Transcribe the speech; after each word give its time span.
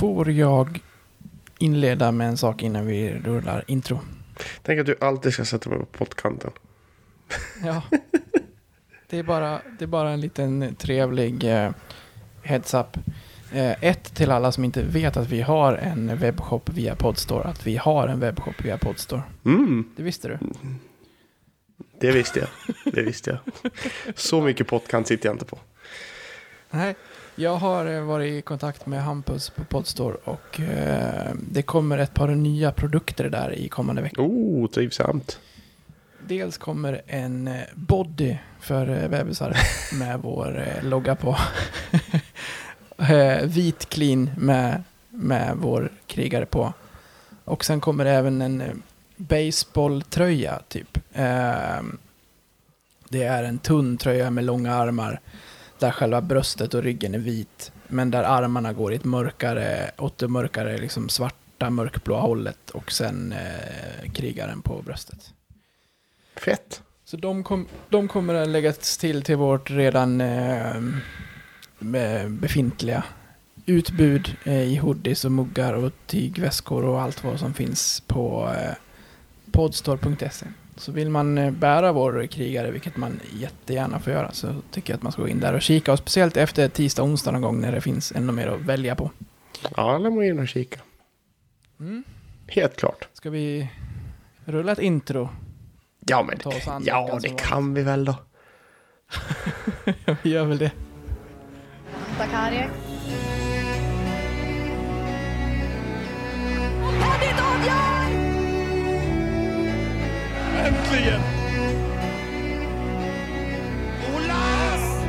Får 0.00 0.30
jag 0.30 0.80
inleda 1.58 2.12
med 2.12 2.28
en 2.28 2.36
sak 2.36 2.62
innan 2.62 2.86
vi 2.86 3.12
rullar 3.24 3.64
intro? 3.66 4.00
Tänk 4.62 4.80
att 4.80 4.86
du 4.86 4.96
alltid 5.00 5.32
ska 5.32 5.44
sätta 5.44 5.70
mig 5.70 5.78
på 5.78 5.84
pottkanten. 5.86 6.50
Ja. 7.64 7.82
Det 9.08 9.18
är 9.18 9.22
bara, 9.22 9.60
det 9.78 9.84
är 9.84 9.86
bara 9.86 10.10
en 10.10 10.20
liten 10.20 10.74
trevlig 10.78 11.44
eh, 11.44 11.70
heads-up. 12.42 12.96
Eh, 13.52 13.84
ett 13.84 14.14
till 14.14 14.30
alla 14.30 14.52
som 14.52 14.64
inte 14.64 14.82
vet 14.82 15.16
att 15.16 15.28
vi 15.28 15.40
har 15.42 15.72
en 15.74 16.16
webbshop 16.16 16.68
via 16.70 16.94
Podstore. 16.96 17.44
Att 17.48 17.66
vi 17.66 17.76
har 17.76 18.08
en 18.08 18.20
webbshop 18.20 18.64
via 18.64 18.78
Podstore. 18.78 19.22
Mm, 19.44 19.84
Det 19.96 20.02
visste 20.02 20.28
du? 20.28 20.38
det 22.00 22.10
visste 22.12 22.38
jag. 22.40 22.48
Det 22.94 23.02
visste 23.02 23.30
jag. 23.30 23.72
Så 24.18 24.40
mycket 24.40 24.66
pottkant 24.66 25.08
sitter 25.08 25.28
jag 25.28 25.34
inte 25.34 25.44
på. 25.44 25.58
Nej. 26.70 26.94
Jag 27.34 27.56
har 27.56 27.86
eh, 27.86 28.00
varit 28.02 28.32
i 28.32 28.42
kontakt 28.42 28.86
med 28.86 29.02
Hampus 29.02 29.50
på 29.50 29.64
Podstore 29.64 30.16
och 30.24 30.60
eh, 30.60 31.32
det 31.50 31.62
kommer 31.62 31.98
ett 31.98 32.14
par 32.14 32.28
nya 32.28 32.72
produkter 32.72 33.28
där 33.30 33.52
i 33.54 33.68
kommande 33.68 34.02
vecka. 34.02 34.22
Oh, 34.22 34.68
trivsamt. 34.68 35.40
Dels 36.26 36.58
kommer 36.58 37.02
en 37.06 37.48
eh, 37.48 37.60
body 37.74 38.36
för 38.60 39.02
eh, 39.02 39.08
bebisar 39.08 39.56
med 39.98 40.20
vår 40.20 40.58
eh, 40.66 40.84
logga 40.88 41.16
på. 41.16 41.36
Eh, 43.10 43.46
Vit 43.46 43.88
clean 43.88 44.30
med, 44.36 44.82
med 45.10 45.56
vår 45.56 45.90
krigare 46.06 46.46
på. 46.46 46.72
Och 47.44 47.64
sen 47.64 47.80
kommer 47.80 48.04
det 48.04 48.10
även 48.10 48.42
en 48.42 48.82
baseballtröja 49.16 50.60
typ. 50.68 50.98
Eh, 51.12 51.80
Det 53.08 53.22
är 53.24 53.44
en 53.44 53.58
tunn 53.58 53.96
tröja 53.96 54.30
med 54.30 54.44
långa 54.44 54.74
armar. 54.74 55.20
Där 55.80 55.90
själva 55.90 56.20
bröstet 56.20 56.74
och 56.74 56.82
ryggen 56.82 57.14
är 57.14 57.18
vit. 57.18 57.72
Men 57.88 58.10
där 58.10 58.22
armarna 58.22 58.72
går 58.72 58.92
i 58.92 58.96
ett 58.96 59.04
mörkare, 59.04 59.90
åt 59.98 60.18
det 60.18 60.28
mörkare, 60.28 60.78
liksom 60.78 61.08
svarta 61.08 61.70
mörkblåa 61.70 62.20
hållet. 62.20 62.70
Och 62.70 62.92
sen 62.92 63.32
eh, 63.32 64.10
krigaren 64.12 64.62
på 64.62 64.82
bröstet. 64.82 65.34
Fett. 66.36 66.82
Så 67.04 67.16
de, 67.16 67.44
kom, 67.44 67.66
de 67.88 68.08
kommer 68.08 68.34
att 68.34 68.48
läggas 68.48 68.98
till 68.98 69.22
till 69.22 69.36
vårt 69.36 69.70
redan 69.70 70.20
eh, 70.20 70.74
be- 71.78 72.28
befintliga 72.28 73.04
utbud 73.66 74.36
eh, 74.44 74.62
i 74.62 74.76
hoodies 74.76 75.24
och 75.24 75.32
muggar 75.32 75.72
och 75.74 75.92
tygväskor 76.06 76.84
och 76.84 77.00
allt 77.00 77.24
vad 77.24 77.38
som 77.38 77.54
finns 77.54 78.02
på 78.06 78.52
eh, 78.58 78.74
podstore.se. 79.52 80.46
Så 80.80 80.92
vill 80.92 81.10
man 81.10 81.38
eh, 81.38 81.50
bära 81.50 81.92
vår 81.92 82.26
krigare, 82.26 82.70
vilket 82.70 82.96
man 82.96 83.20
jättegärna 83.32 83.98
får 83.98 84.12
göra, 84.12 84.32
så 84.32 84.54
tycker 84.70 84.92
jag 84.92 84.96
att 84.96 85.02
man 85.02 85.12
ska 85.12 85.22
gå 85.22 85.28
in 85.28 85.40
där 85.40 85.54
och 85.54 85.62
kika. 85.62 85.92
Och 85.92 85.98
speciellt 85.98 86.36
efter 86.36 86.68
tisdag, 86.68 87.02
onsdag 87.02 87.30
någon 87.30 87.42
gång 87.42 87.60
när 87.60 87.72
det 87.72 87.80
finns 87.80 88.12
ännu 88.12 88.32
mer 88.32 88.46
att 88.46 88.60
välja 88.60 88.94
på. 88.94 89.10
Ja, 89.76 89.98
lämna 89.98 90.18
mig 90.18 90.28
in 90.28 90.38
och 90.38 90.48
kika. 90.48 90.80
Mm. 91.80 92.04
Helt 92.46 92.76
klart. 92.76 93.08
Ska 93.12 93.30
vi 93.30 93.70
rulla 94.44 94.72
ett 94.72 94.78
intro? 94.78 95.28
Ja, 96.06 96.22
men 96.22 96.52
an 96.66 96.82
ja, 96.86 97.18
det 97.22 97.38
kan 97.38 97.74
vi 97.74 97.82
väl 97.82 98.04
då. 98.04 98.14
vi 100.22 100.30
gör 100.30 100.44
väl 100.44 100.58
det. 100.58 100.72
Sakari. 102.18 102.89
Äntligen! 110.66 111.20
Olas! 114.14 115.04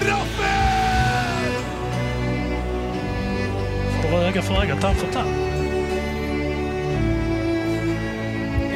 Raffel! 0.00 1.52
Får 4.02 4.18
öga 4.18 4.42
för 4.42 4.62
öga, 4.62 4.76
tand 4.76 4.96
för 4.96 5.12
tand. 5.12 5.30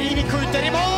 Ini 0.01 0.23
skjuter 0.23 0.67
i 0.67 0.71
mål! 0.71 0.90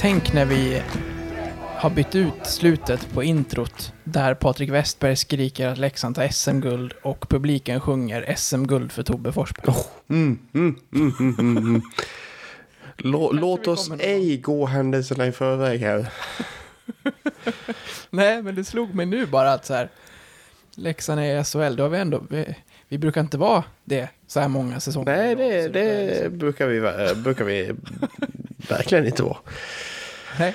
Tänk 0.00 0.32
när 0.32 0.44
vi 0.44 0.82
har 1.76 1.90
bytt 1.90 2.14
ut 2.14 2.46
slutet 2.46 3.12
på 3.12 3.22
introt 3.22 3.92
där 4.04 4.34
Patrik 4.34 4.70
Westberg 4.70 5.16
skriker 5.16 5.68
att 5.68 5.78
Leksand 5.78 6.14
tar 6.14 6.28
SM-guld 6.28 6.92
och 7.02 7.28
publiken 7.28 7.80
sjunger 7.80 8.34
SM-guld 8.36 8.92
för 8.92 9.02
Tobbe 9.02 9.32
Forsberg. 9.32 9.74
Mm, 10.08 10.38
mm, 10.54 10.76
mm, 10.92 11.12
mm, 11.18 11.38
mm, 11.38 11.56
mm. 11.56 11.82
Lå, 12.96 13.32
låt 13.32 13.66
oss 13.66 13.90
ej 14.00 14.36
gå 14.36 14.66
händelserna 14.66 15.26
i 15.26 15.32
förväg 15.32 15.80
här. 15.80 16.12
Nej, 18.10 18.42
men 18.42 18.54
det 18.54 18.64
slog 18.64 18.94
mig 18.94 19.06
nu 19.06 19.26
bara 19.26 19.52
att 19.52 19.66
så 19.66 19.74
här, 19.74 19.88
Leksand 20.74 21.20
är 21.20 21.40
i 21.40 21.44
SHL, 21.44 21.76
då 21.76 21.82
har 21.82 21.88
vi 21.88 21.98
ändå, 21.98 22.22
vi, 22.30 22.54
vi 22.88 22.98
brukar 22.98 23.20
inte 23.20 23.38
vara 23.38 23.64
det 23.84 24.08
så 24.26 24.40
här 24.40 24.48
många 24.48 24.80
säsonger. 24.80 25.16
Nej, 25.16 25.36
det, 25.36 25.62
så 25.62 25.68
det 25.68 26.32
brukar, 26.32 26.66
vi, 26.66 26.80
brukar 27.14 27.44
vi 27.44 27.72
verkligen 28.68 29.06
inte 29.06 29.22
vara. 29.22 29.38
Nej. 30.38 30.54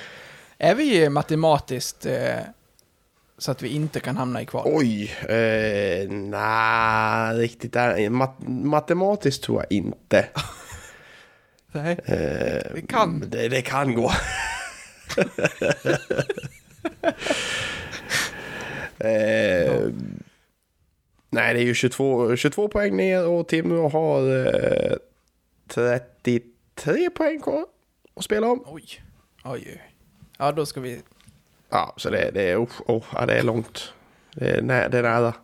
Är 0.58 0.74
vi 0.74 1.08
matematiskt 1.08 2.06
eh, 2.06 2.36
så 3.38 3.50
att 3.50 3.62
vi 3.62 3.68
inte 3.68 4.00
kan 4.00 4.16
hamna 4.16 4.42
i 4.42 4.46
kval? 4.46 4.70
Oj, 4.74 5.14
eh, 5.28 6.10
nej, 6.10 7.36
riktigt 7.36 7.72
där. 7.72 8.10
Mat, 8.10 8.34
matematiskt 8.46 9.42
tror 9.42 9.62
jag 9.62 9.72
inte. 9.72 10.26
Nej, 11.72 11.98
Eh, 12.04 12.72
vi 12.74 12.82
kan. 12.82 13.24
Det, 13.30 13.48
det 13.48 13.62
kan 13.62 13.94
gå. 13.94 14.12
eh, 18.98 19.82
nej, 21.34 21.54
det 21.54 21.60
är 21.60 21.64
ju 21.64 21.74
22, 21.74 22.36
22 22.36 22.68
poäng 22.68 22.96
ner 22.96 23.26
och 23.28 23.48
Timrå 23.48 23.88
har 23.88 24.46
eh, 24.46 24.96
33 25.68 27.10
poäng 27.10 27.40
kvar 27.40 27.64
att 28.16 28.24
spela 28.24 28.46
om. 28.46 28.62
Oj. 28.66 28.84
Oj, 29.44 29.62
oj. 29.66 29.82
Ja, 30.38 30.52
då 30.52 30.66
ska 30.66 30.80
vi... 30.80 31.02
Ja, 31.70 31.94
så 31.96 32.10
det, 32.10 32.30
det, 32.34 32.42
är, 32.50 32.56
oh, 32.64 32.68
oh, 32.86 33.04
ja, 33.12 33.26
det 33.26 33.34
är 33.38 33.42
långt. 33.42 33.92
Det 34.34 34.50
är, 34.50 34.62
nä, 34.62 34.88
det 34.88 34.98
är 34.98 35.02
nära. 35.02 35.34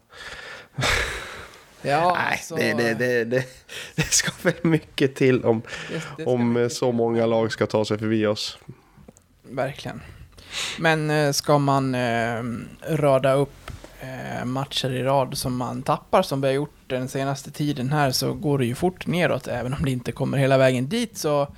Ja, 1.83 2.15
Nej, 2.19 2.33
alltså, 2.33 2.55
det, 2.57 2.73
det, 2.73 2.95
det, 2.95 3.25
det, 3.25 3.45
det 3.97 4.03
ska 4.03 4.31
väl 4.43 4.55
mycket 4.63 5.15
till 5.17 5.45
om, 5.45 5.63
det- 6.17 6.25
om 6.27 6.57
eh, 6.57 6.69
så 6.69 6.93
många 6.93 7.27
lag 7.27 7.53
ska 7.53 7.67
ta 7.67 7.85
sig 7.85 7.99
förbi 7.99 8.27
oss. 8.27 8.59
Verkligen. 9.43 10.01
Men 10.79 11.11
eh, 11.11 11.33
ska 11.33 11.59
man 11.59 11.95
eh, 11.95 12.43
rada 12.89 13.33
upp 13.33 13.71
Eh, 14.03 14.45
matcher 14.45 14.91
i 14.91 15.03
rad 15.03 15.39
som 15.39 15.57
man 15.57 15.83
tappar, 15.83 16.23
som 16.23 16.41
vi 16.41 16.47
har 16.47 16.55
gjort 16.55 16.75
den 16.87 17.09
senaste 17.09 17.51
tiden 17.51 17.93
här, 17.93 18.11
så 18.11 18.33
går 18.33 18.59
det 18.59 18.67
ju 18.67 18.75
fort 18.75 19.07
neråt, 19.07 19.49
även 19.49 19.75
om 19.75 19.85
det 19.85 19.91
inte 19.91 20.13
kommer 20.13 20.39
hela 20.39 20.59
vägen 20.59 20.89
dit. 20.89 21.19
Så 21.19 21.49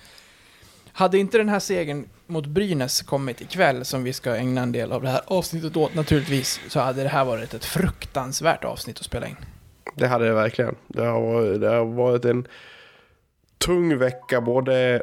hade 0.92 1.18
inte 1.18 1.38
den 1.38 1.48
här 1.48 1.60
segern 1.60 2.08
mot 2.26 2.46
Brynäs 2.46 3.02
kommit 3.02 3.40
ikväll, 3.40 3.84
som 3.84 4.04
vi 4.04 4.12
ska 4.12 4.36
ägna 4.36 4.62
en 4.62 4.72
del 4.72 4.92
av 4.92 5.02
det 5.02 5.08
här 5.08 5.20
avsnittet 5.26 5.76
åt 5.76 5.94
naturligtvis, 5.94 6.60
så 6.68 6.80
hade 6.80 7.02
det 7.02 7.08
här 7.08 7.24
varit 7.24 7.54
ett 7.54 7.64
fruktansvärt 7.64 8.64
avsnitt 8.64 8.98
att 8.98 9.04
spela 9.04 9.26
in. 9.26 9.36
Det 9.94 10.06
hade 10.06 10.26
det 10.26 10.34
verkligen. 10.34 10.74
Det 10.88 11.04
har 11.04 11.20
varit, 11.20 11.60
det 11.60 11.68
har 11.68 11.84
varit 11.84 12.24
en 12.24 12.46
tung 13.58 13.98
vecka 13.98 14.40
både, 14.40 15.02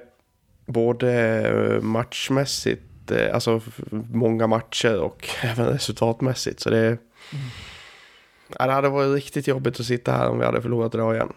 både 0.65 1.79
matchmässigt, 1.81 3.11
eh, 3.11 3.33
alltså 3.33 3.61
många 3.91 4.47
matcher 4.47 4.99
och 4.99 5.29
även 5.43 5.65
resultatmässigt. 5.65 6.59
Så 6.59 6.69
det, 6.69 6.97
ja, 8.59 8.67
det 8.67 8.73
hade 8.73 8.89
varit 8.89 9.15
riktigt 9.15 9.47
jobbigt 9.47 9.79
att 9.79 9.85
sitta 9.85 10.11
här 10.11 10.29
om 10.29 10.39
vi 10.39 10.45
hade 10.45 10.61
förlorat 10.61 10.95
idag 10.95 11.15
igen. 11.15 11.33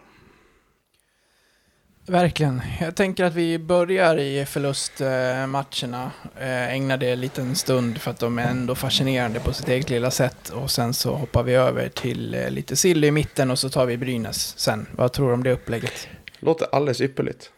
Verkligen. 2.05 2.61
Jag 2.81 2.95
tänker 2.95 3.23
att 3.23 3.33
vi 3.33 3.59
börjar 3.59 4.17
i 4.17 4.45
förlustmatcherna. 4.45 6.11
Eh, 6.39 6.73
ägnar 6.73 6.97
det 6.97 7.11
en 7.11 7.21
liten 7.21 7.55
stund 7.55 7.97
för 7.97 8.11
att 8.11 8.19
de 8.19 8.39
är 8.39 8.47
ändå 8.47 8.75
fascinerande 8.75 9.39
på 9.39 9.53
sitt 9.53 9.69
eget 9.69 9.89
lilla 9.89 10.11
sätt. 10.11 10.49
Och 10.49 10.71
sen 10.71 10.93
så 10.93 11.15
hoppar 11.15 11.43
vi 11.43 11.53
över 11.53 11.89
till 11.89 12.33
eh, 12.33 12.49
lite 12.49 12.75
sill 12.75 13.03
i 13.03 13.11
mitten 13.11 13.51
och 13.51 13.59
så 13.59 13.69
tar 13.69 13.85
vi 13.85 13.97
Brynäs 13.97 14.59
sen. 14.59 14.87
Vad 14.91 15.13
tror 15.13 15.27
du 15.27 15.33
om 15.33 15.43
det 15.43 15.51
upplägget? 15.51 16.07
Låter 16.39 16.67
alldeles 16.71 17.01
ypperligt. 17.01 17.51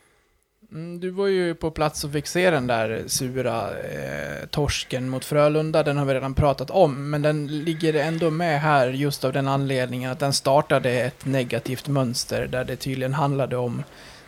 Mm, 0.76 1.00
du 1.00 1.10
var 1.10 1.28
ju 1.28 1.56
på 1.56 1.72
plats 1.72 2.04
och 2.04 2.12
fick 2.12 2.28
se 2.28 2.50
den 2.50 2.68
där 2.68 3.04
sura 3.08 3.70
eh, 3.70 4.46
torsken 4.50 5.10
mot 5.10 5.26
Frölunda. 5.26 5.84
Den 5.84 5.98
har 5.98 6.06
vi 6.06 6.14
redan 6.14 6.34
pratat 6.34 6.70
om, 6.70 7.10
men 7.10 7.22
den 7.22 7.48
ligger 7.48 7.94
ändå 7.94 8.30
med 8.30 8.62
här 8.62 8.88
just 8.88 9.26
av 9.26 9.34
den 9.34 9.48
anledningen 9.48 10.12
att 10.12 10.20
den 10.20 10.34
startade 10.34 10.92
ett 10.92 11.26
negativt 11.26 11.88
mönster 11.88 12.48
där 12.48 12.64
det 12.64 12.76
tydligen 12.76 13.14
handlade 13.14 13.58
om 13.58 13.84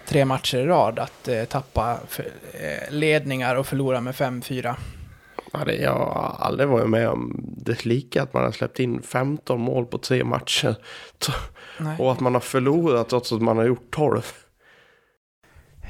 tre 0.05 0.25
matcher 0.25 0.57
i 0.57 0.65
rad 0.65 0.99
att 0.99 1.27
eh, 1.27 1.43
tappa 1.43 1.97
för, 2.07 2.25
eh, 2.53 2.91
ledningar 2.91 3.55
och 3.55 3.67
förlora 3.67 4.01
med 4.01 4.15
5-4. 4.15 4.75
Ja, 5.53 5.59
det, 5.65 5.75
jag 5.75 5.93
har 5.93 6.35
aldrig 6.39 6.69
varit 6.69 6.89
med 6.89 7.09
om 7.09 7.39
det 7.57 7.85
lika 7.85 8.23
att 8.23 8.33
man 8.33 8.43
har 8.43 8.51
släppt 8.51 8.79
in 8.79 9.01
15 9.01 9.61
mål 9.61 9.85
på 9.85 9.97
tre 9.97 10.23
matcher. 10.23 10.75
Nej. 11.79 11.95
Och 11.99 12.11
att 12.11 12.19
man 12.19 12.33
har 12.33 12.41
förlorat 12.41 13.09
trots 13.09 13.31
att 13.31 13.41
man 13.41 13.57
har 13.57 13.65
gjort 13.65 13.91
12. 13.91 14.21